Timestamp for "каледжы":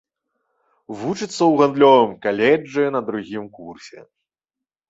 2.23-2.83